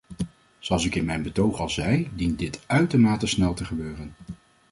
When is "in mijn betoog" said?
0.95-1.59